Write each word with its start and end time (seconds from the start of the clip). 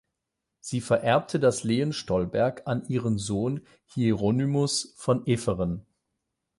Sie 0.61 0.81
vererbte 0.81 1.39
das 1.39 1.63
Lehen 1.63 1.93
Stolberg 1.93 2.63
an 2.65 2.83
ihren 2.87 3.19
Sohn 3.19 3.61
Hieronymus 3.85 4.95
von 4.97 5.27
Efferen. 5.27 5.85